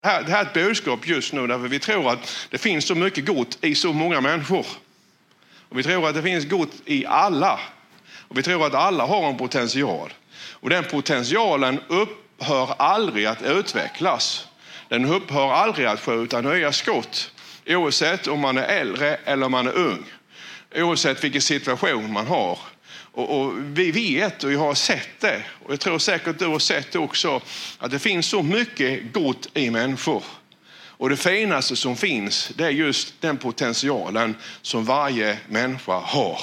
[0.00, 2.86] Det här, det här är ett budskap just nu därför vi tror att det finns
[2.86, 4.66] så mycket gott i så många människor.
[5.68, 7.60] Och vi tror att det finns gott i alla.
[8.28, 10.12] Och vi tror att alla har en potential.
[10.52, 14.48] Och den potentialen upphör aldrig att utvecklas.
[14.88, 17.32] Den upphör aldrig att skjuta nya skott.
[17.66, 20.04] Oavsett om man är äldre eller om man är ung.
[20.74, 22.58] Oavsett vilken situation man har.
[23.18, 26.58] Och, och, vi vet och jag har sett det, och jag tror säkert du har
[26.58, 27.40] sett det också,
[27.78, 30.24] att det finns så mycket gott i människor.
[30.70, 36.40] Och det finaste som finns, det är just den potentialen som varje människa har.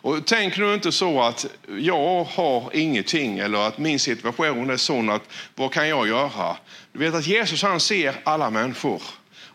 [0.00, 1.46] Och tänk nu inte så att
[1.78, 5.22] jag har ingenting eller att min situation är sån att
[5.54, 6.56] vad kan jag göra?
[6.92, 9.02] Du vet att Jesus han ser alla människor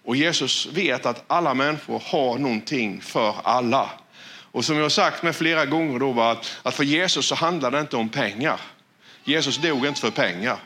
[0.04, 3.90] och Jesus vet att alla människor har någonting för alla.
[4.54, 7.36] Och som jag har sagt med flera gånger då var att, att för Jesus så
[7.36, 8.60] handlar det inte om pengar.
[9.24, 10.58] Jesus dog inte för pengar.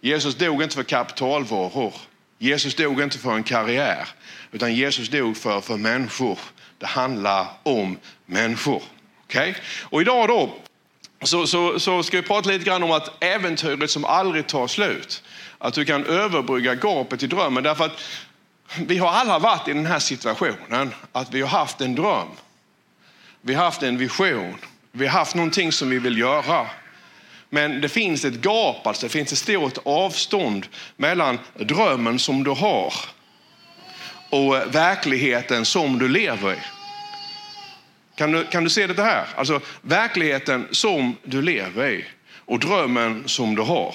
[0.00, 1.94] Jesus dog inte för kapitalvaror.
[2.38, 4.08] Jesus dog inte för en karriär,
[4.52, 6.38] utan Jesus dog för, för människor.
[6.78, 8.82] Det handlar om människor.
[9.24, 9.54] Okay?
[9.82, 10.54] Och idag då
[11.22, 15.22] så, så, så ska vi prata lite grann om att äventyret som aldrig tar slut.
[15.58, 17.62] Att du kan överbrygga gapet i drömmen.
[17.62, 18.00] Därför att
[18.86, 22.28] vi har alla varit i den här situationen, att vi har haft en dröm.
[23.46, 24.54] Vi har haft en vision.
[24.92, 26.66] Vi har haft någonting som vi vill göra.
[27.50, 30.66] Men det finns ett gap, alltså det finns ett stort avstånd
[30.96, 32.94] mellan drömmen som du har
[34.30, 36.58] och eh, verkligheten som du lever i.
[38.14, 39.26] Kan du, kan du se det här?
[39.36, 43.94] Alltså verkligheten som du lever i och drömmen som du har.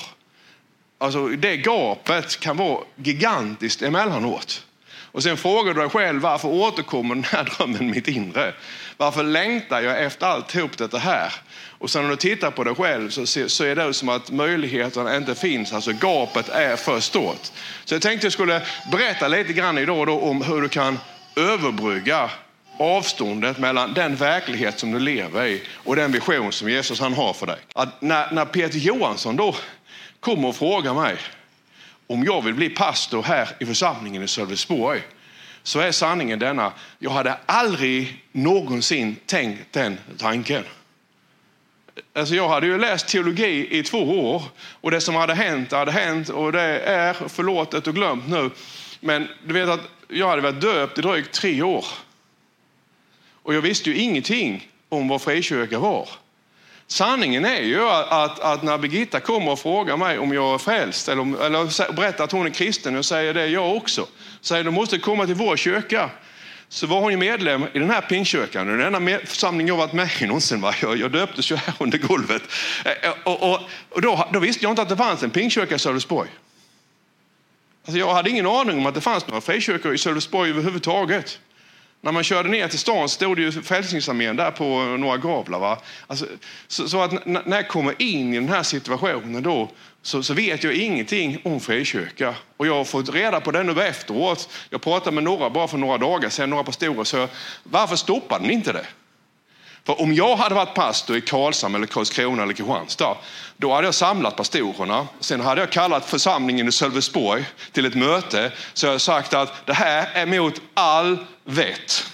[0.97, 4.65] Alltså det gapet kan vara gigantiskt emellanåt.
[5.11, 8.53] Och sen frågar du dig själv varför återkommer den här drömmen mitt inre?
[8.97, 11.33] Varför längtar jag efter alltihop det här?
[11.81, 15.17] Och sen när du tittar på dig själv så, så är det som att möjligheterna
[15.17, 15.73] inte finns.
[15.73, 17.51] Alltså gapet är för stort.
[17.85, 20.99] Så jag tänkte jag skulle berätta lite grann idag då om hur du kan
[21.35, 22.29] överbrygga
[22.79, 27.33] avståndet mellan den verklighet som du lever i och den vision som Jesus han har
[27.33, 27.57] för dig.
[27.75, 29.55] Att när, när Peter Johansson då
[30.19, 31.17] kommer och frågar mig
[32.11, 35.01] om jag vill bli pastor här i församlingen i Sölvesborg
[35.63, 36.73] så är sanningen denna.
[36.99, 40.63] Jag hade aldrig någonsin tänkt den tanken.
[42.13, 44.43] Alltså jag hade ju läst teologi i två år
[44.81, 48.49] och det som hade hänt hade hänt och det är förlåtet och glömt nu.
[48.99, 51.85] Men du vet att jag hade varit döpt i drygt tre år.
[53.43, 56.09] Och jag visste ju ingenting om vad frikyrka var.
[56.91, 61.09] Sanningen är ju att, att, när Birgitta kommer och frågar mig om jag är frälst
[61.09, 64.07] eller, eller berättar att hon är kristen och säger det jag också.
[64.41, 66.09] Säger du måste komma till vår kyrka.
[66.69, 70.09] Så var hon ju medlem i den här pingkyrkan, Den enda församling jag varit med
[70.19, 70.61] i någonsin.
[70.61, 70.73] Va?
[70.81, 72.41] Jag, jag döptes ju här under golvet.
[72.85, 73.59] Eh, eh, och, och,
[73.89, 76.29] och då, då, visste jag inte att det fanns en pingkyrka i Sölvesborg.
[77.85, 81.39] Alltså jag hade ingen aning om att det fanns några frikyrkor i Sölvesborg överhuvudtaget.
[82.03, 85.59] När man körde ner till stan stod det ju Frälsningsarmén där på några gavlar.
[85.59, 85.77] Va?
[86.07, 86.25] Alltså,
[86.67, 89.69] så, så, att när jag kommer in i den här situationen då
[90.01, 92.35] så, så vet jag ingenting om frikyrka.
[92.57, 94.49] Och jag har fått reda på det nu efteråt.
[94.69, 97.03] Jag pratade med några bara för några dagar sedan, några pastorer.
[97.03, 97.27] Så
[97.63, 98.85] varför stoppade ni inte det?
[99.85, 103.17] För om jag hade varit pastor i Karlshamn, eller Karlskrona eller Kristianstad,
[103.57, 105.07] då hade jag samlat pastorerna.
[105.19, 108.51] Sen hade jag kallat församlingen i Sölvesborg till ett möte.
[108.73, 112.05] Så jag sagt att det här är mot all vett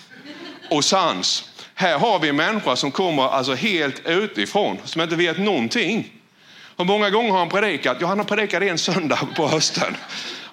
[0.70, 1.50] och sans.
[1.74, 6.12] Här har vi en människa som kommer alltså helt utifrån, som inte vet någonting.
[6.78, 7.98] Hur många gånger har han predikat?
[8.00, 9.96] Ja, han har predikat en söndag på hösten.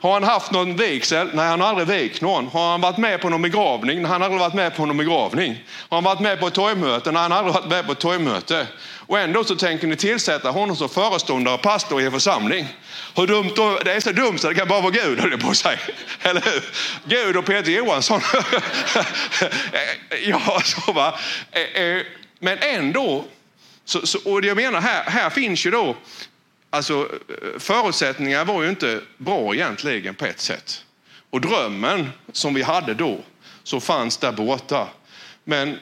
[0.05, 1.31] Har han haft någon vigsel?
[1.35, 2.47] Nej, han har aldrig vigt någon.
[2.47, 4.03] Har han varit med på någon begravning?
[4.03, 5.65] Nej, han har aldrig varit med på någon begravning.
[5.89, 7.13] Har han varit med på ett torgmöte?
[7.13, 8.67] Nej, han har aldrig varit med på ett torgmöte.
[8.99, 12.67] Och ändå så tänker ni tillsätta honom som föreståndare och pastor i er församling.
[13.17, 13.79] Hur dumt då?
[13.85, 15.79] Det är så dumt så det kan bara vara Gud, höll jag på att säga.
[16.23, 16.65] Eller hur?
[17.05, 18.21] Gud och Peter Johansson.
[20.27, 21.19] ja, så va.
[21.53, 22.03] Eh, eh,
[22.39, 23.25] men ändå,
[23.85, 25.97] så, så, och jag menar här, här finns ju då
[26.75, 27.09] Alltså,
[27.59, 30.85] förutsättningarna var ju inte bra egentligen på ett sätt.
[31.31, 33.19] Och drömmen som vi hade då,
[33.63, 34.89] så fanns där borta.
[35.45, 35.79] Men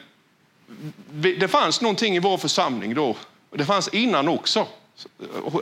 [1.39, 3.17] det fanns någonting i vår församling då,
[3.49, 4.67] och det fanns innan också.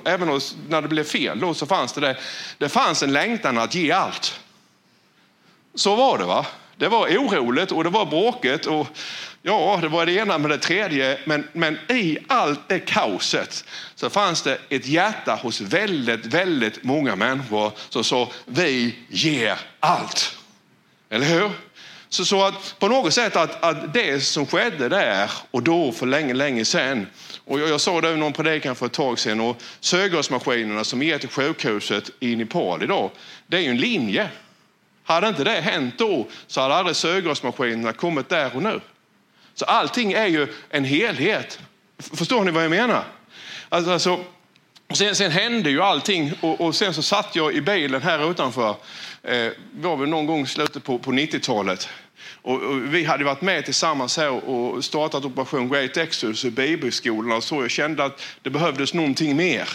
[0.06, 0.40] Även
[0.70, 2.18] när det blev fel då så fanns det det.
[2.58, 4.40] Det fanns en längtan att ge allt.
[5.76, 6.46] Så var det va?
[6.76, 8.88] Det var oroligt och det var bråket och
[9.42, 11.20] ja, det var det ena med det tredje.
[11.26, 13.66] Men, men i allt det kaoset
[13.96, 20.38] så fanns det ett hjärta hos väldigt, väldigt många människor som sa vi ger allt.
[21.10, 21.52] Eller hur?
[22.10, 26.06] Så, så att på något sätt att, att det som skedde där och då för
[26.06, 27.08] länge, länge sedan.
[27.46, 31.04] Och jag, jag såg det i någon predikan för ett tag sedan och sörgårdsmaskinerna som
[31.04, 33.10] ger till sjukhuset i Nepal idag,
[33.48, 34.30] det är ju en linje.
[35.04, 38.80] Hade inte det hänt då så hade aldrig sörgårdsmaskinerna kommit där och nu.
[39.62, 41.60] Så allting är ju en helhet.
[42.14, 43.04] Förstår ni vad jag menar?
[43.70, 44.20] Alltså, alltså
[44.94, 48.76] sen, sen, hände ju allting och, och, sen så satt jag i bilen här utanför.
[49.24, 51.90] Eh, var väl någon gång i slutet på, på 90-talet.
[52.42, 57.38] Och, och, vi hade varit med tillsammans här och startat Operation Great Exodus i bibelskolan
[57.38, 57.62] och så.
[57.62, 59.70] Jag kände att det behövdes någonting mer.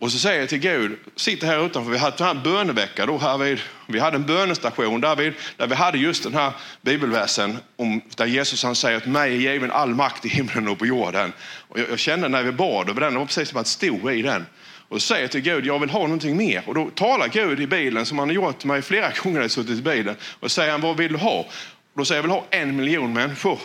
[0.00, 3.38] Och så säger jag till Gud, sitter här utanför, vi hade en bönevecka då här
[3.38, 6.52] vid, vi hade en bönestation där vi, där vi hade just den här
[6.82, 10.78] bibelversen om, där Jesus han säger att mig är given all makt i himlen och
[10.78, 11.32] på jorden.
[11.68, 14.10] Och jag, jag kände när vi bad över den, det var precis som att stå
[14.10, 14.46] i den.
[14.88, 16.62] Och så säger jag till Gud, jag vill ha någonting mer.
[16.66, 19.50] Och då talar Gud i bilen som han har gjort mig flera gånger när jag
[19.50, 20.16] suttit i bilen.
[20.40, 21.38] Och säger han, vad vill du ha?
[21.38, 21.46] Och
[21.94, 23.58] då säger jag, jag vill ha en miljon människor.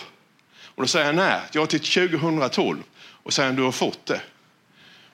[0.76, 2.78] Och då säger han, nej, jag har till 2012.
[3.24, 4.22] Och säger han, du har fått det.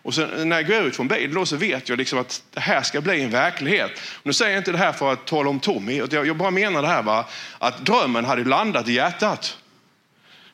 [0.03, 2.59] Och sen när jag går ut från bilen då så vet jag liksom att det
[2.59, 3.91] här ska bli en verklighet.
[4.13, 6.81] Och nu säger jag inte det här för att tala om Tommy, jag bara menar
[6.81, 7.25] det här va,
[7.57, 9.57] att drömmen hade landat i hjärtat.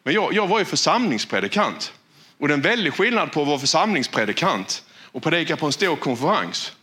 [0.04, 1.94] Men jag, jag var ju församlingspredikant.
[2.38, 5.96] Och det är en väldig skillnad på att vara församlingspredikant och predika på en stor
[5.96, 6.74] konferens.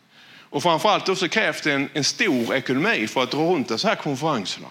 [0.55, 3.79] Och framförallt då så krävs det en, en stor ekonomi för att dra runt de
[3.85, 4.69] här konferenserna.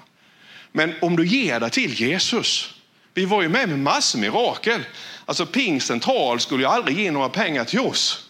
[0.71, 2.73] Men om du ger dig till Jesus,
[3.13, 4.83] vi var ju med med massor mirakel.
[5.25, 8.29] Alltså Pingst central skulle ju aldrig ge några pengar till oss.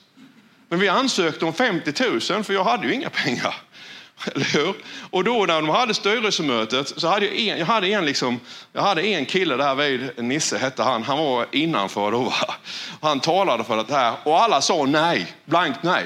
[0.69, 3.55] Men vi ansökte om 50 000 för jag hade ju inga pengar.
[4.35, 4.75] Eller hur?
[5.09, 8.39] Och då när de hade styrelsemötet så hade jag en, jag hade en, liksom,
[8.73, 12.33] jag hade en kille där vid, Nisse hette han, han var innanför då.
[13.01, 16.05] Han talade för det här och alla sa nej, blankt nej.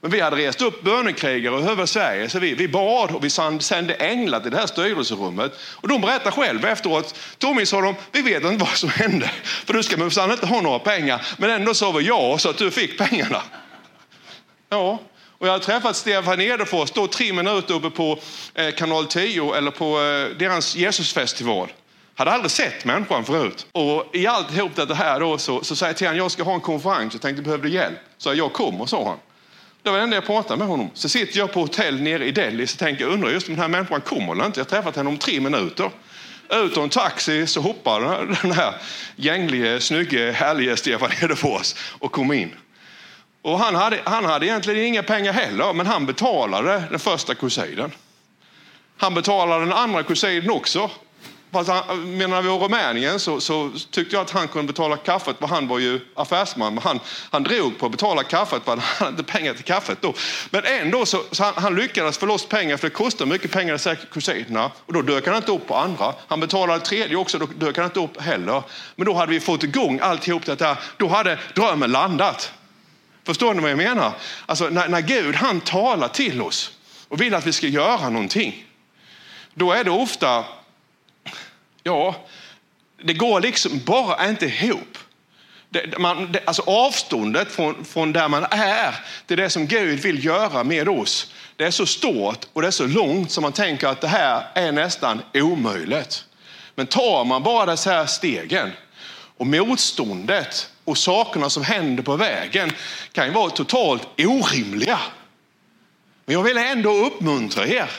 [0.00, 3.30] Men vi hade rest upp bönekrigare över Sverige, så vi, vi bad och vi
[3.60, 5.52] sände änglar till det här styrelserummet.
[5.74, 9.74] Och de berättade själva efteråt, Tommy sa de, vi vet inte vad som hände, för
[9.74, 11.26] du ska minsann inte ha några pengar.
[11.36, 13.42] Men ändå sa vi ja, så att du fick pengarna.
[14.68, 14.98] Ja,
[15.40, 18.18] och jag har träffat Stefan Edefors då tre minuter uppe på
[18.54, 21.72] eh, kanal 10 eller på eh, deras Jesusfestival.
[22.14, 23.66] Hade aldrig sett människan förut.
[23.72, 26.54] Och i alltihop det här då så, så säger jag till honom, jag ska ha
[26.54, 27.98] en konferens, jag tänkte behöver du hjälp.
[28.18, 29.18] Så jag kommer, sa han.
[29.82, 30.90] Det var det enda jag pratade med honom.
[30.94, 33.62] Så sitter jag på hotell nere i Delhi så tänker, jag, undrar just om den
[33.62, 34.60] här människan kommer eller inte.
[34.60, 35.90] Jag har träffat henne om tre minuter.
[36.52, 38.00] Ut ur en taxi så hoppar
[38.42, 38.74] den här
[39.16, 42.54] gänglige, snygge, härlige Stefan Edefors och kom in.
[43.42, 47.92] Och han hade, han hade egentligen inga pengar heller, men han betalade den första kusinen.
[48.96, 50.90] Han betalade den andra kusinen också.
[51.52, 54.96] Fast han, när vi var i Rumänien så, så, tyckte jag att han kunde betala
[54.96, 56.74] kaffet, för han var ju affärsman.
[56.74, 57.00] Men han,
[57.30, 60.14] han drog på att betala kaffet, för han hade inte pengar till kaffet då.
[60.50, 63.74] Men ändå så, så han, han, lyckades få loss pengar, för det kostar mycket pengar
[63.74, 64.70] att säkra kusinerna.
[64.86, 66.14] Och då dök han inte upp på andra.
[66.28, 68.62] Han betalade tredje också, då dök han inte upp heller.
[68.96, 70.76] Men då hade vi fått igång alltihop det där.
[70.96, 72.52] Då hade drömmen landat.
[73.24, 74.12] Förstår ni vad jag menar?
[74.46, 76.70] Alltså när, när Gud han talar till oss
[77.08, 78.66] och vill att vi ska göra någonting.
[79.54, 80.44] Då är det ofta,
[81.82, 82.14] ja,
[83.02, 84.98] det går liksom bara inte ihop.
[85.68, 88.94] Det, man, det, alltså avståndet från, från där man är
[89.26, 91.32] till det som Gud vill göra med oss.
[91.56, 94.46] Det är så stort och det är så långt som man tänker att det här
[94.54, 96.24] är nästan omöjligt.
[96.74, 98.70] Men tar man bara de här stegen
[99.36, 102.72] och motståndet och sakerna som händer på vägen
[103.12, 104.98] kan ju vara totalt orimliga.
[106.24, 107.90] Men jag vill ändå uppmuntra er.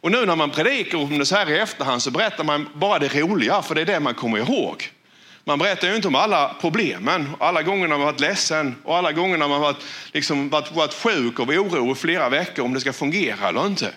[0.00, 2.98] Och nu när man predikar om det så här i efterhand så berättar man bara
[2.98, 4.90] det roliga, för det är det man kommer ihåg.
[5.44, 9.38] Man berättar ju inte om alla problemen, alla gånger man varit ledsen och alla gånger
[9.38, 9.76] man varit,
[10.12, 13.92] liksom, varit, varit sjuk av oro i flera veckor om det ska fungera eller inte.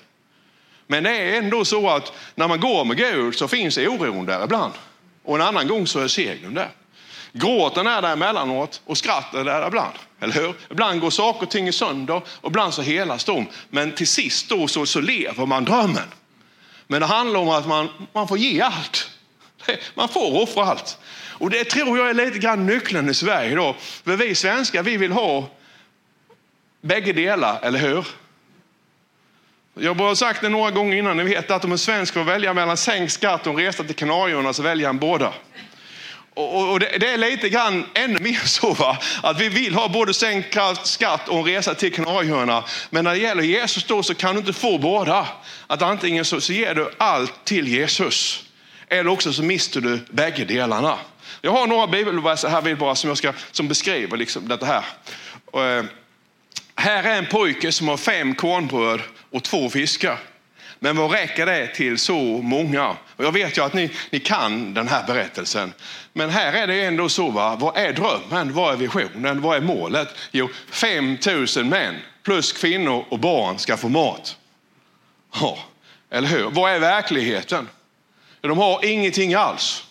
[0.88, 4.44] Men det är ändå så att när man går med Gud så finns oron där
[4.44, 4.74] ibland.
[5.24, 6.70] Och en annan gång så är segern där.
[7.32, 9.94] Gråten är där emellanåt och skrattet är där ibland.
[10.24, 10.56] Eller hur?
[10.72, 13.46] Ibland går saker och ting sönder och ibland så helas de.
[13.70, 16.08] Men till sist då så, så lever man drömmen.
[16.88, 19.10] Men det handlar om att man, man får ge allt.
[19.96, 20.98] Man får offra allt.
[21.44, 23.76] Och det tror jag är lite grann nyckeln i Sverige då.
[23.80, 25.50] För vi svenskar, vi vill ha
[26.82, 28.08] bägge delar, eller hur?
[29.74, 32.54] Jag har sagt det några gånger innan, ni vet att om en svensk får välja
[32.54, 35.34] mellan sänkt skatt och en resa till Kanarieöarna så väljer han båda.
[36.36, 38.98] Och, och det, det, är lite grann ännu mer så va?
[39.24, 42.64] att vi vill ha både sänkt skatt och en resa till Kanarieöarna.
[42.90, 45.28] Men när det gäller Jesus då så kan du inte få båda.
[45.68, 48.44] Att antingen så, så ger du allt till Jesus
[48.88, 50.98] eller också så mister du bägge delarna.
[51.42, 54.86] Jag har några bibelverser här bara som, jag ska, som beskriver liksom detta här.
[55.46, 55.86] Och, eh,
[56.76, 60.20] här är en pojke som har fem kornbröd och två fiskar.
[60.84, 62.90] Men vad räcker det till så många?
[63.16, 65.74] Och jag vet ju att ni, ni kan den här berättelsen.
[66.14, 67.56] Men här är det ändå så, va?
[67.60, 68.54] vad är drömmen?
[68.54, 69.42] Vad är visionen?
[69.42, 70.16] Vad är målet?
[70.32, 74.38] Jo, 5000 män plus kvinnor och barn ska få mat.
[75.42, 75.58] Ja,
[76.10, 76.50] eller hur?
[76.50, 77.70] Vad är verkligheten?
[78.42, 79.84] De har ingenting alls.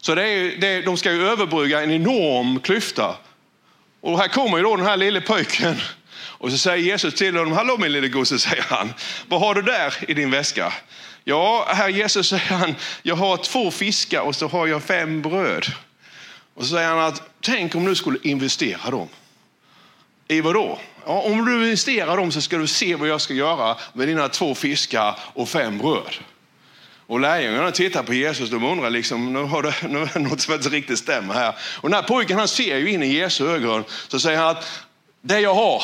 [0.00, 3.16] Så det är, det, de ska ju överbrygga en enorm klyfta.
[4.00, 5.76] Och här kommer ju då den här lille pojken
[6.38, 8.94] och så säger Jesus till honom, hallå min lille gosse, säger han,
[9.28, 10.72] vad har du där i din väska?
[11.24, 15.66] Ja, herr Jesus, säger han, jag har två fiskar och så har jag fem bröd.
[16.54, 19.08] Och så säger han att, tänk om du skulle investera dem.
[20.28, 20.78] I vad då?
[21.06, 24.28] Ja, om du investerar dem så ska du se vad jag ska göra med dina
[24.28, 26.14] två fiskar och fem bröd.
[27.06, 30.40] Och lärjungarna tittar på Jesus och undrar liksom, nu har det, nu är det något
[30.40, 31.54] som inte riktigt stämmer här.
[31.60, 34.84] Och den här pojken han ser ju in i Jesu ögon, så säger han att
[35.20, 35.82] det jag har,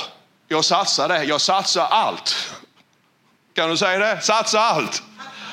[0.55, 2.55] jag satsar det, jag satsar allt.
[3.55, 4.21] Kan du säga det?
[4.21, 5.03] Satsa allt.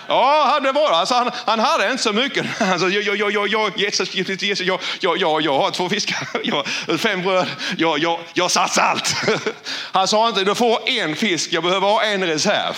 [0.08, 0.96] Ja, det varit.
[0.96, 2.46] alltså, han, han hade inte så mycket.
[2.72, 6.66] Alltså, jag, jag, jag, jag, Jesus, Jesus, jag, jag, jag, jag har två fiskar, jag,
[7.00, 9.16] fem bröd, jag, jag, jag satsar allt.
[9.92, 12.76] Han sa inte, du får en fisk, jag behöver ha en reserv.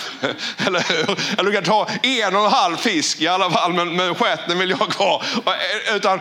[0.66, 1.18] Eller hur?
[1.38, 4.58] Eller du kan ta en och en halv fisk i alla fall, men, men stjärten
[4.58, 5.22] vill jag ha kvar.
[5.94, 6.20] Utan,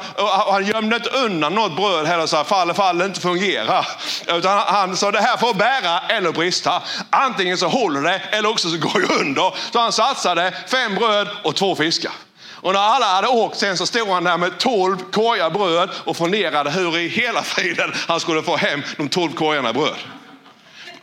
[0.52, 3.88] han gömde inte undan något bröd heller, så fall fall inte fungerar.
[4.28, 6.82] Utan han sa, det här får bära eller brista.
[7.10, 9.54] Antingen så håller det, eller också så går jag under.
[9.72, 12.12] Så han satsade fem bröd bröd och två fiskar.
[12.52, 16.18] Och när alla hade åkt sen så stod han där med tolv korgar bröd och
[16.18, 19.96] funderade hur i hela friden han skulle få hem de tolv korgarna bröd.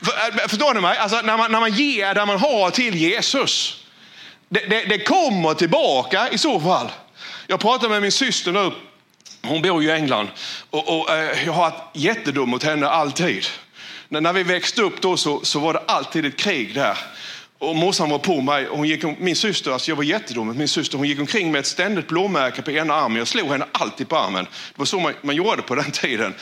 [0.03, 0.99] Eh, förstår ni mig?
[0.99, 3.85] Alltså, när, man, när man ger det man har till Jesus,
[4.49, 6.93] det, det, det kommer tillbaka i så fall.
[7.47, 8.73] Jag pratade med min syster nu,
[9.43, 10.29] hon bor ju i England
[10.71, 13.47] och, och eh, jag har varit jättedum mot henne alltid.
[14.09, 16.99] När, när vi växte upp då så, så var det alltid ett krig där.
[17.61, 18.69] Och morsan var på mig.
[18.69, 21.59] Och hon gick, min syster, alltså jag var jättedum min syster, hon gick omkring med
[21.59, 23.19] ett ständigt blåmärke på ena armen.
[23.19, 24.45] Jag slog henne alltid på armen.
[24.45, 26.35] Det var så man, man gjorde på den tiden.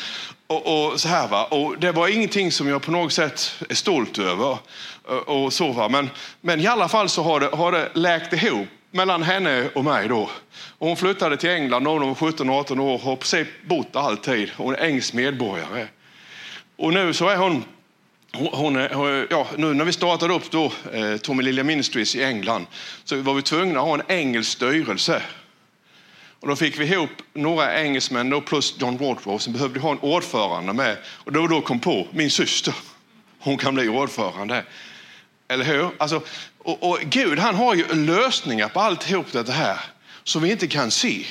[0.47, 1.45] Och, och, så här, va?
[1.45, 4.59] och Det var ingenting som jag på något sätt är stolt över.
[5.03, 5.89] Och, och så, va?
[5.89, 6.11] Men,
[6.41, 10.09] men i alla fall så har det, har det läkt ihop mellan henne och mig.
[10.09, 10.31] Då.
[10.79, 14.51] Och hon flyttade till England när hon var 17-18 år och har precis bott alltid.
[14.57, 15.87] Hon är engelsk medborgare.
[16.77, 17.65] Och nu så är hon
[18.33, 18.75] hon,
[19.31, 22.67] ja, nu när vi startade upp då, eh, Tommy Lilja Ministries i England
[23.05, 25.23] så var vi tvungna att ha en engelsk styrelse.
[26.41, 29.99] Och då fick vi ihop några engelsmän då, plus John Wardrow som behövde ha en
[29.99, 30.97] ordförande med.
[31.07, 32.75] Och då, då kom på min syster.
[33.39, 34.65] Hon kan bli ordförande.
[35.49, 35.91] Eller hur?
[35.99, 36.23] Alltså,
[36.59, 39.81] och, och Gud han har ju lösningar på alltihop det här
[40.25, 41.25] som vi inte kan se.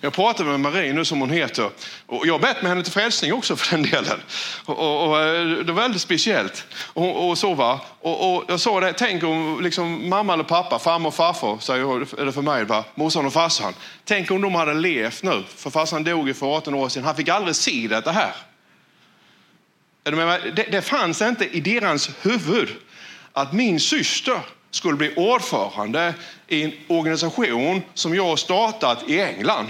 [0.00, 1.70] Jag pratade med Marie nu som hon heter
[2.06, 4.20] och jag har bett med henne till frälsning också för den delen.
[4.64, 6.64] Och, och, och eh, det var väldigt speciellt.
[6.92, 7.80] Och, och så va?
[8.00, 12.24] Och, och, jag sa det, tänk om liksom, mamma eller pappa, farmor och farfar, säger
[12.24, 12.84] det för mig, va?
[12.94, 13.74] morsan och farsan.
[14.04, 17.04] Tänk om de hade levt nu, för farsan dog ju för 18 år sedan.
[17.04, 18.32] Han fick aldrig se detta här.
[20.56, 22.68] Det, det fanns inte i deras huvud
[23.32, 26.14] att min syster skulle bli ordförande
[26.48, 29.66] i en organisation som jag har startat i England.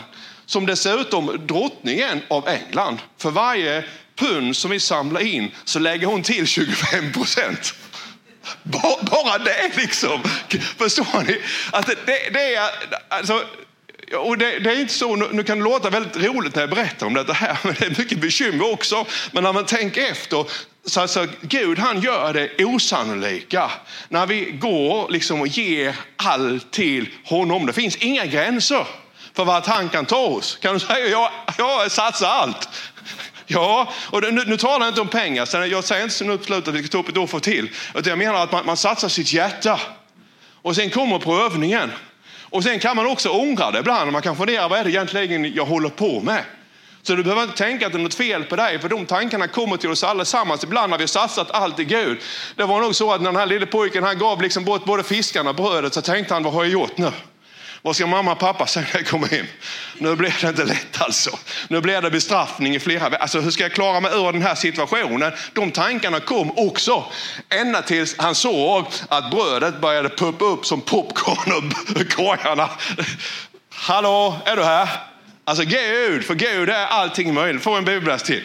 [0.47, 2.99] Som dessutom drottningen av England.
[3.19, 3.85] För varje
[4.17, 7.75] pund som vi samlar in så lägger hon till 25 procent.
[8.63, 10.23] Bara det liksom.
[10.79, 11.41] Förstår ni?
[11.71, 12.71] Alltså, det, det är,
[13.09, 13.45] alltså,
[14.15, 17.07] och det, det, är inte så, nu kan det låta väldigt roligt när jag berättar
[17.07, 19.07] om detta här, men det är mycket bekymmer också.
[19.33, 20.47] Men när man tänker efter
[20.85, 23.71] så alltså, Gud han gör det osannolika
[24.09, 27.67] när vi går liksom och ger allt till honom.
[27.67, 28.87] Det finns inga gränser
[29.37, 30.59] för vart han kan ta oss.
[30.61, 32.69] Kan du säga jag, jag satsar allt?
[33.47, 35.67] Ja, och nu, nu talar jag inte om pengar.
[35.67, 37.71] jag säger inte nu på slutet att vi ska ta upp ett offer till.
[37.95, 39.81] Utan jag menar att man, man satsar sitt hjärta.
[40.63, 41.93] Och sen kommer prövningen.
[42.51, 44.13] Och sen kan man också ångra det ibland.
[44.13, 46.43] Man kan fundera, vad är det egentligen jag håller på med?
[47.03, 49.49] Så du behöver inte tänka att det är något fel på dig, för de tankarna
[49.49, 50.65] kommer till oss allesammans.
[50.65, 52.19] Ibland har vi satsat allt i Gud.
[52.57, 55.03] Det var nog så att när den här lille pojken han gav liksom bort både
[55.03, 57.13] fiskarna och brödet så tänkte han, vad har jag gjort nu?
[57.87, 59.47] Vad ska mamma och pappa säga när jag kommer hem?
[59.99, 61.39] Nu blir det inte lätt alltså.
[61.69, 64.55] Nu blir det bestraffning i flera Alltså hur ska jag klara mig ur den här
[64.55, 65.33] situationen?
[65.53, 67.05] De tankarna kom också.
[67.49, 72.71] Ända tills han såg att brödet började puppa upp som popcorn och korgarna.
[73.71, 74.89] Hallå, är du här?
[75.45, 77.63] Alltså Gud, för Gud är allting möjligt.
[77.63, 78.43] Få en bibelläs till.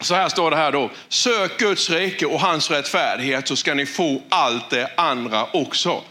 [0.00, 0.90] Så här står det här då.
[1.08, 6.02] Sök Guds rike och hans rättfärdighet så ska ni få allt det andra också.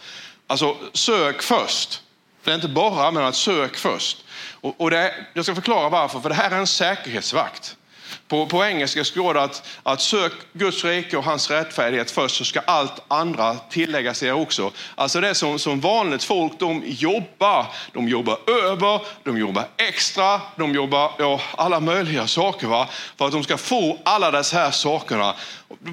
[0.47, 2.01] Alltså sök först.
[2.43, 4.17] Det är inte bara, men att sök först.
[4.61, 7.75] Och, och det, jag ska förklara varför, för det här är en säkerhetsvakt.
[8.27, 12.45] På, på engelska står det att, att sök Guds rike och hans rättfärdighet först så
[12.45, 14.71] ska allt andra tilläggas er också.
[14.95, 17.65] Alltså det som, som vanligt folk, de jobbar.
[17.93, 22.87] De jobbar över, de jobbar extra, de jobbar ja, alla möjliga saker va?
[23.17, 25.35] för att de ska få alla dessa här sakerna.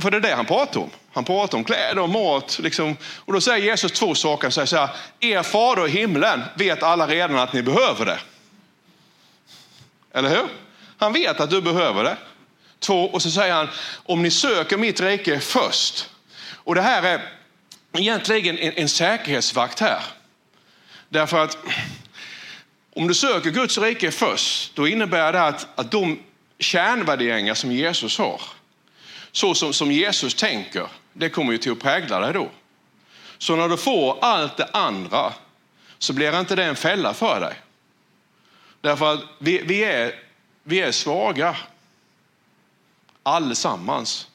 [0.02, 0.90] För det är det han pratar om.
[1.18, 2.58] Han pratar om kläder och mat.
[2.62, 2.96] Liksom.
[3.24, 4.44] Och då säger Jesus två saker.
[4.44, 8.18] Han säger så här, er fader i himlen vet alla redan att ni behöver det.
[10.14, 10.48] Eller hur?
[10.98, 12.16] Han vet att du behöver det.
[12.78, 13.68] Två, och så säger han,
[14.04, 16.10] om ni söker mitt rike först.
[16.52, 17.32] Och det här är
[17.92, 20.02] egentligen en, en säkerhetsvakt här.
[21.08, 21.58] Därför att
[22.96, 26.18] om du söker Guds rike först, då innebär det att, att de
[26.58, 28.40] kärnvärderingar som Jesus har,
[29.32, 32.48] så som, som Jesus tänker, det kommer ju till att prägla dig då.
[33.38, 35.32] Så när du får allt det andra
[35.98, 37.54] så blir inte det en fälla för dig.
[38.80, 40.14] Därför att vi, vi, är,
[40.62, 41.56] vi är svaga
[43.22, 44.28] allesammans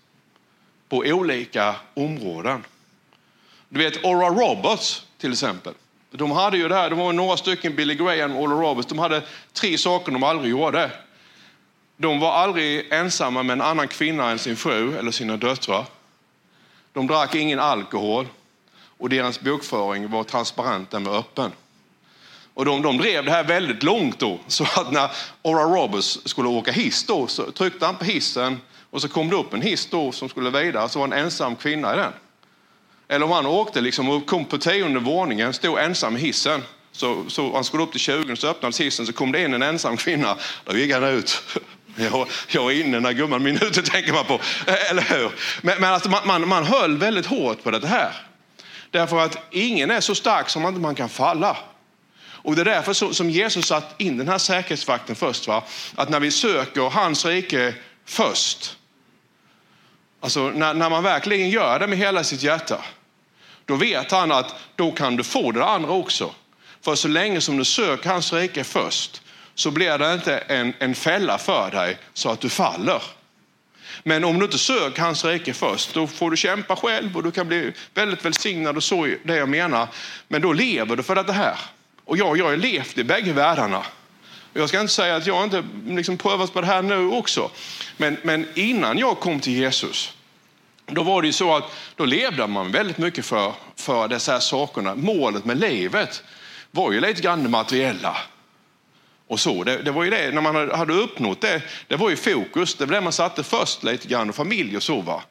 [0.89, 2.63] på olika områden.
[3.69, 5.73] Du vet Aura Roberts till exempel.
[6.11, 8.99] De hade ju det här, det var några stycken, Billy Graham och Aura Roberts, de
[8.99, 9.21] hade
[9.53, 10.91] tre saker de aldrig gjorde.
[11.97, 15.85] De var aldrig ensamma med en annan kvinna än sin fru eller sina döttrar.
[16.93, 18.27] De drack ingen alkohol
[18.97, 21.51] och deras bokföring var transparent, den var öppen.
[22.53, 26.49] Och de, de drev det här väldigt långt då, så att när Ora Roberts skulle
[26.49, 29.85] åka hiss då, så tryckte han på hissen och så kom det upp en hiss
[29.85, 32.13] då som skulle vidare, så var en ensam kvinna i den.
[33.07, 36.61] Eller om han åkte liksom och kom på tionde våningen, stod ensam i hissen.
[36.91, 39.61] Så, så han skulle upp till 20 så öppnades hissen så kom det in en
[39.61, 40.37] ensam kvinna.
[40.65, 41.43] Då gick han ut.
[41.95, 44.33] Jag, jag är inne när gumman minuter tänker man på.
[44.67, 45.31] Eh, eller hur?
[45.61, 48.13] Men, men alltså man, man, man höll väldigt hårt på det här.
[48.91, 51.57] Därför att ingen är så stark som man inte kan falla.
[52.43, 55.47] Och det är därför som Jesus satt in den här säkerhetsvakten först.
[55.47, 55.63] Va?
[55.95, 57.73] Att när vi söker hans rike
[58.05, 58.77] först,
[60.19, 62.81] alltså när, när man verkligen gör det med hela sitt hjärta,
[63.65, 66.31] då vet han att då kan du få det andra också.
[66.81, 69.22] För så länge som du söker hans rike först
[69.55, 73.03] så blir det inte en, en fälla för dig så att du faller.
[74.03, 77.31] Men om du inte söker hans rike först, då får du kämpa själv och du
[77.31, 79.87] kan bli väldigt välsignad och så det jag menar.
[80.27, 81.57] Men då lever du för det här.
[82.05, 83.85] Och jag, jag har levt i bägge världarna.
[84.53, 87.51] Jag ska inte säga att jag inte liksom prövats på det här nu också.
[87.97, 90.13] Men, men innan jag kom till Jesus,
[90.85, 91.63] då var det ju så att
[91.95, 94.95] då levde man väldigt mycket för, för dessa här sakerna.
[94.95, 96.23] Målet med livet
[96.71, 98.17] var ju lite grann det materiella.
[99.33, 99.63] Och så.
[99.63, 102.75] Det, det, var ju det, när man hade uppnått det, det var ju fokus.
[102.75, 105.01] Det var det man satte först lite grann, och familj och så.
[105.01, 105.23] Va?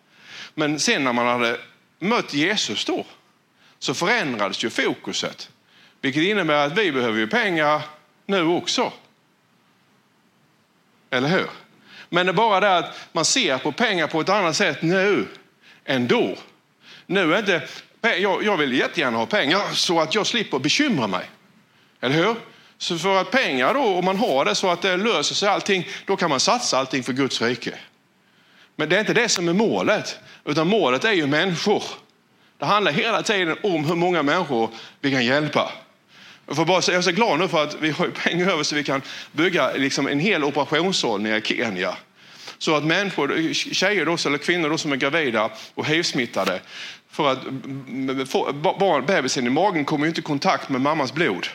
[0.55, 1.59] Men sen när man hade
[1.99, 3.07] mött Jesus då,
[3.79, 5.51] så förändrades ju fokuset.
[6.01, 7.83] Vilket innebär att vi behöver ju pengar
[8.27, 8.93] nu också.
[11.11, 11.51] Eller hur?
[12.09, 15.29] Men det är bara det att man ser på pengar på ett annat sätt nu
[15.85, 16.37] än då.
[17.07, 17.69] Nu är inte,
[18.01, 21.31] jag, jag vill jättegärna ha pengar så att jag slipper bekymra mig.
[22.01, 22.37] Eller hur?
[22.83, 25.89] Så för att pengar då, om man har det så att det löser sig allting,
[26.07, 27.75] då kan man satsa allting för Guds rike.
[28.77, 31.83] Men det är inte det som är målet, utan målet är ju människor.
[32.59, 35.73] Det handlar hela tiden om hur många människor vi kan hjälpa.
[36.47, 38.75] Jag, får bara, jag är så glad nu för att vi har pengar över så
[38.75, 41.97] vi kan bygga liksom en hel operationssal nere i Kenya.
[42.59, 46.61] Så att människor, tjejer då, eller kvinnor då, som är gravida och hiv-smittade,
[47.11, 47.45] för att
[48.79, 51.47] barn, bebisen i magen kommer inte i kontakt med mammas blod.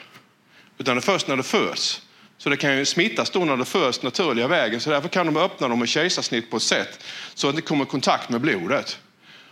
[0.77, 2.01] Utan det är först när det föds.
[2.37, 4.79] Så det kan ju smittas då när det föds naturliga vägen.
[4.79, 7.83] Så därför kan de öppna dem med kejsarsnitt på ett sätt så att det kommer
[7.83, 8.99] i kontakt med blodet.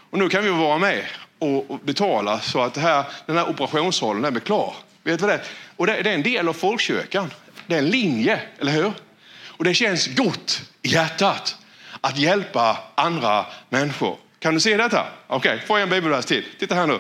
[0.10, 1.06] Och nu kan vi vara med
[1.40, 4.76] och betala så att här, den här operationssalen blir klar.
[5.04, 5.42] Vet du det?
[5.76, 7.34] Och det, det är en del av folkkyrkan.
[7.68, 8.92] Det är en linje, eller hur?
[9.48, 11.58] Och det känns gott i hjärtat
[12.02, 14.18] att hjälpa andra människor.
[14.40, 15.08] Kan du se detta?
[15.28, 16.46] Okej, okay, får jag en bibelvers till?
[16.60, 17.00] Titta här nu.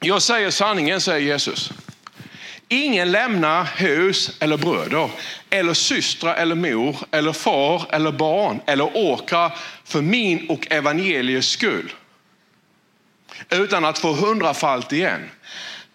[0.00, 1.72] Jag säger sanningen, säger Jesus.
[2.72, 5.10] Ingen lämnar hus eller bröder,
[5.50, 9.52] eller systrar eller mor, eller far eller barn, eller åkrar
[9.84, 11.92] för min och evangeliets skull.
[13.50, 15.30] Utan att få hundrafalt igen.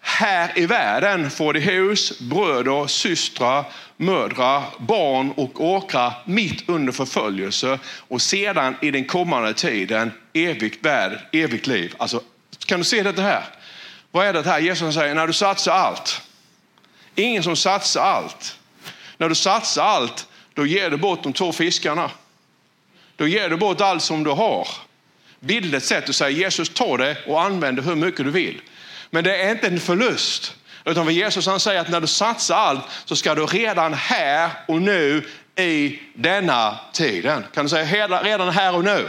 [0.00, 3.64] Här i världen får de hus, bröder, systrar,
[3.96, 11.18] mödrar, barn och åkrar mitt under förföljelse och sedan i den kommande tiden evigt värld,
[11.32, 11.94] evigt liv.
[11.98, 12.22] Alltså,
[12.66, 13.44] kan du se det här?
[14.10, 14.60] Vad är det här?
[14.60, 16.22] Jesus säger, när du satsar allt.
[17.16, 18.58] Ingen som satsar allt.
[19.16, 22.10] När du satsar allt, då ger du bort de två fiskarna.
[23.16, 24.68] Då ger du bort allt som du har.
[25.40, 28.60] Bildligt sett att säga Jesus ta det och använd det hur mycket du vill.
[29.10, 30.56] Men det är inte en förlust.
[30.84, 34.50] Utan vad Jesus han säger att när du satsar allt så ska du redan här
[34.68, 35.26] och nu
[35.56, 37.44] i denna tiden.
[37.54, 39.08] Kan du säga redan här och nu?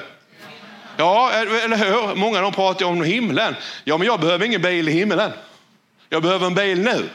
[0.97, 2.15] Ja, eller hur?
[2.15, 3.55] Många de pratar om himlen.
[3.83, 5.31] Ja, men jag behöver ingen bil i himlen.
[6.09, 7.09] Jag behöver en bil nu.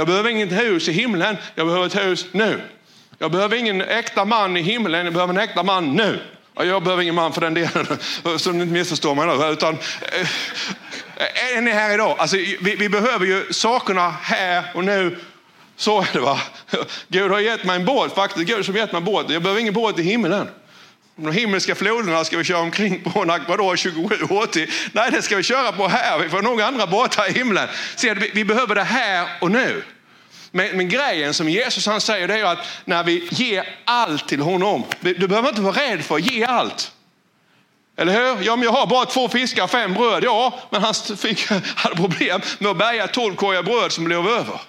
[0.00, 1.36] Jag behöver inget hus i himlen.
[1.54, 2.60] Jag behöver ett hus nu.
[3.18, 5.04] Jag behöver ingen äkta man i himlen.
[5.04, 6.18] Jag behöver en äkta man nu.
[6.54, 7.86] Jag behöver ingen man för den delen,
[8.38, 9.52] så ni inte missförstår mig nu.
[9.52, 12.16] Utan, eh, är ni här idag?
[12.18, 15.18] Alltså, vi, vi, behöver ju sakerna här och nu.
[15.76, 16.40] Så är det va.
[17.08, 18.46] Gud har gett mig en båt faktiskt.
[18.46, 19.30] Gud som gett mig en båt.
[19.30, 20.48] Jag behöver ingen båt i himlen.
[21.22, 24.68] De himmelska floderna ska vi köra omkring på en Aquador 2780.
[24.92, 26.18] Nej, det ska vi köra på här.
[26.18, 27.68] Vi får nog andra båtar i himlen.
[27.96, 29.82] Se, vi behöver det här och nu.
[30.50, 34.40] Men, men, grejen som Jesus han säger det är att när vi ger allt till
[34.40, 36.92] honom, du behöver inte vara rädd för att ge allt.
[37.96, 38.44] Eller hur?
[38.44, 40.24] Ja, men jag har bara två fiskar och fem bröd.
[40.24, 44.60] Ja, men han fick, hade problem med att bärga tolv korgar bröd som blev över.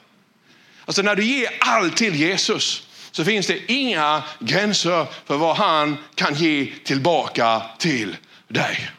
[0.85, 5.97] Alltså när du ger allt till Jesus så finns det inga gränser för vad han
[6.15, 8.91] kan ge tillbaka till dig.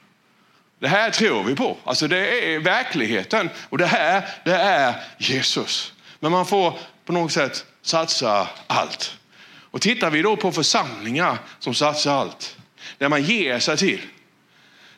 [0.79, 1.77] Det här tror vi på.
[1.85, 5.93] Alltså det är verkligheten och det här det är Jesus.
[6.21, 9.19] Men man får på något sätt satsa allt.
[9.73, 12.57] Och tittar vi då på församlingar som satsar allt,
[12.99, 14.01] där man ger sig till,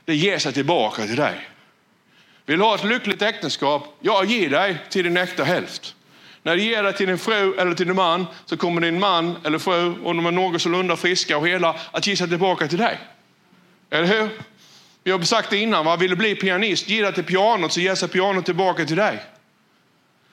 [0.05, 1.48] det ger sig tillbaka till dig.
[2.46, 3.96] Vill du ha ett lyckligt äktenskap?
[4.00, 5.94] Jag ger dig till din äkta hälft.
[6.44, 9.37] När du ger dig till din fru eller till din man så kommer din man
[9.44, 12.98] eller fru, om de är någorlunda friska och hela, att ge sig tillbaka till dig.
[13.90, 14.28] Eller hur?
[15.04, 15.96] Vi har sagt det innan, va?
[15.96, 19.22] vill du bli pianist, ge dig till pianot så ger sig pianot tillbaka till dig.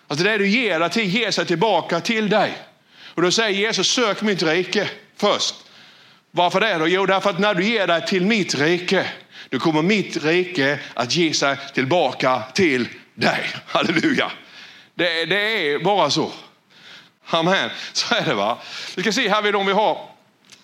[0.08, 2.58] Alltså det du ger dig till ger sig tillbaka till dig.
[3.06, 5.56] Och då säger Jesus, sök mitt rike först.
[6.32, 6.88] Varför det då?
[6.88, 9.06] Jo, därför att när du ger dig till mitt rike,
[9.50, 13.54] då kommer mitt rike att ge sig tillbaka till dig.
[13.66, 14.32] Halleluja.
[15.02, 16.32] Det, det är bara så.
[17.26, 17.70] Amen.
[17.94, 18.58] Så är det va.
[18.96, 19.98] Vi ska se här vid om vi har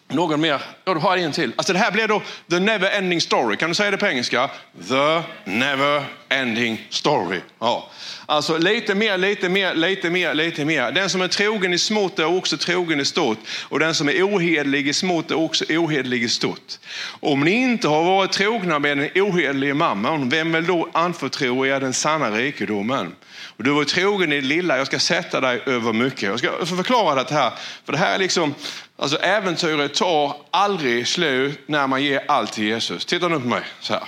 [0.08, 0.62] någon mer?
[0.86, 1.54] Ja, du har en till.
[1.56, 3.58] Alltså det här blir då the never ending story.
[3.58, 4.50] Kan du säga det på engelska?
[4.90, 7.40] The never ending story.
[7.60, 7.90] Ja.
[8.26, 10.92] Alltså lite mer, lite mer, lite mer, lite mer.
[10.92, 13.40] Den som är trogen i smått är också trogen i stort.
[13.64, 16.74] Och den som är ohederlig i smått är också ohederlig i stort.
[17.20, 21.80] Om ni inte har varit trogna med den ohederlige mamman, vem vill då anförtro er
[21.80, 23.16] den sanna rikedomen?
[23.58, 26.22] Och du var trogen i det lilla, jag ska sätta dig över mycket.
[26.22, 27.54] Jag ska förklara det här,
[27.86, 28.56] för det här är liksom,
[28.98, 33.06] alltså äventyret tar aldrig slut när man ger allt till Jesus.
[33.06, 34.04] Titta nu på mig så här.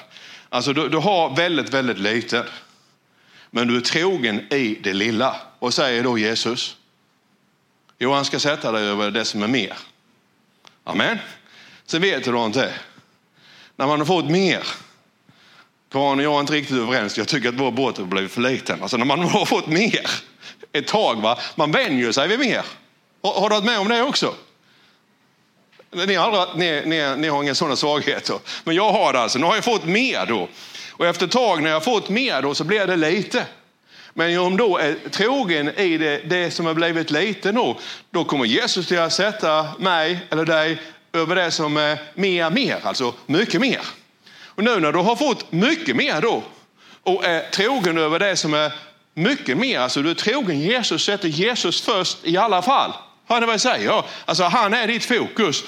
[0.50, 2.46] Alltså du, du har väldigt, väldigt lite.
[3.52, 5.36] Men du är trogen i det lilla.
[5.60, 6.78] Och säger då Jesus?
[8.00, 9.78] Jo, han ska sätta dig över det som är mer.
[10.84, 11.18] Amen.
[11.86, 12.74] Sen vet du då inte.
[13.76, 14.64] När man har fått mer,
[15.92, 17.18] Karin och jag är inte riktigt överens.
[17.18, 18.82] Jag tycker att vår båt har blivit för liten.
[18.82, 20.10] Alltså när man har fått mer
[20.72, 21.40] ett tag, va?
[21.56, 22.66] man vänjer sig vid mer.
[23.24, 24.34] Har, har du varit med om det också?
[25.92, 28.40] Ni har, aldrig, ni, ni, ni har inga sådana svagheter.
[28.64, 29.40] Men jag har det alltså.
[29.40, 30.48] Nu har jag fått mer då.
[30.92, 33.46] Och efter ett tag när jag fått mer då så blir det lite.
[34.14, 37.80] Men om då är trogen i det, det som har blivit lite då,
[38.12, 40.82] då kommer Jesus till att sätta mig eller dig
[41.14, 43.82] över det som är mer, mer, alltså mycket mer.
[44.60, 46.44] Och nu när du har fått mycket mer då
[47.04, 48.72] och är trogen över det som är
[49.14, 52.94] mycket mer, alltså du är trogen Jesus, sätter Jesus först i alla fall.
[53.28, 54.04] Hör ni vad jag säger?
[54.26, 55.64] Alltså han är ditt fokus.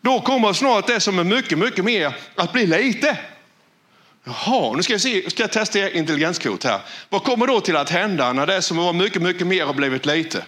[0.00, 3.18] Då kommer snart det som är mycket, mycket mer att bli lite.
[4.24, 6.80] Jaha, nu ska jag, se, ska jag testa er intelligenskvot här.
[7.08, 10.06] Vad kommer då till att hända när det som var mycket, mycket mer har blivit
[10.06, 10.44] lite?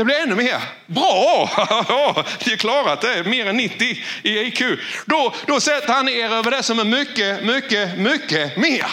[0.00, 0.62] Det blir ännu mer.
[0.86, 1.50] Bra!
[2.44, 3.24] Ni har klarat det.
[3.24, 4.62] Mer än 90 i IQ.
[5.06, 8.86] Då, då sätter han er över det som är mycket, mycket, mycket mer.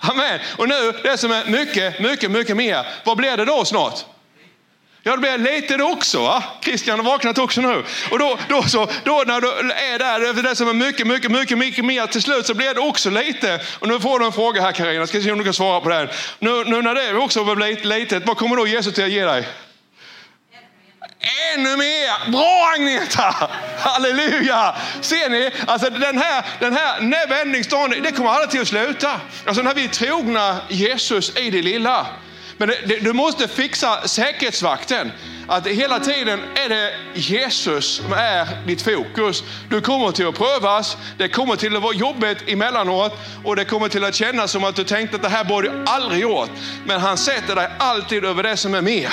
[0.00, 0.40] Amen.
[0.56, 2.86] Och nu det som är mycket, mycket, mycket mer.
[3.04, 4.04] Vad blir det då snart?
[5.06, 6.22] Ja, det blir lite det också.
[6.22, 6.42] Va?
[6.60, 7.84] Christian har vaknat också nu.
[8.10, 11.58] Och då, då, så, då när du är där, det som är mycket, mycket, mycket,
[11.58, 13.60] mycket mer, till slut så blir det också lite.
[13.78, 15.88] Och nu får du en fråga här Carina, ska se om du kan svara på
[15.88, 16.08] den.
[16.38, 19.48] Nu, nu när det också blir litet, vad kommer då Jesus till att ge dig?
[21.54, 22.30] Ännu mer!
[22.30, 23.50] Bra Agneta!
[23.78, 24.74] Halleluja!
[25.00, 25.50] Ser ni?
[25.66, 27.64] Alltså den här, den här neverending
[28.02, 29.20] det kommer aldrig till att sluta.
[29.46, 32.06] Alltså när vi är trogna Jesus i det lilla,
[32.58, 35.12] men det, du måste fixa säkerhetsvakten.
[35.46, 39.44] Att hela tiden är det Jesus som är ditt fokus.
[39.68, 43.12] Du kommer till att prövas, det kommer till att vara jobbigt emellanåt
[43.44, 45.82] och det kommer till att kännas som att du tänkte att det här borde du
[45.86, 46.50] aldrig gjort.
[46.86, 49.12] Men han sätter dig alltid över det som är mer.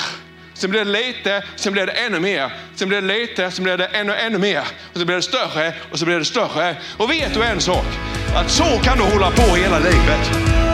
[0.54, 2.54] Sen blir det lite, sen blir det ännu mer.
[2.76, 4.64] Sen blir det lite, sen blir det ännu, ännu mer.
[4.94, 6.76] Och så blir det större och så blir det större.
[6.98, 7.86] Och vet du en sak?
[8.36, 10.71] Att så kan du hålla på hela livet.